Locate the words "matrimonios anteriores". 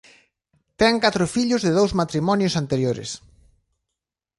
2.01-3.09